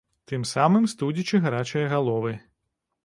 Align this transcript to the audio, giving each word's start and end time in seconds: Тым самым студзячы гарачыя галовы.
Тым 0.29 0.45
самым 0.51 0.87
студзячы 0.93 1.43
гарачыя 1.45 1.85
галовы. 1.93 2.33